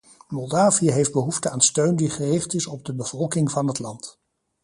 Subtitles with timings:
[0.27, 4.19] Moldavië heeft behoefte aan steun die gericht is op de bevolking van het land.